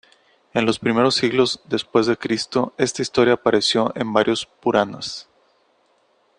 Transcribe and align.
En 0.55 0.65
los 0.65 0.79
primeros 0.79 1.13
siglos 1.13 1.61
d. 1.65 1.77
C. 1.77 2.71
esta 2.79 3.01
historia 3.03 3.35
apareció 3.35 3.93
en 3.95 4.11
varios 4.11 4.47
"Puranas". 4.47 5.29